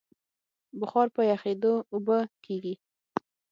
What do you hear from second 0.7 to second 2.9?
بخار په یخېدو اوبه کېږي.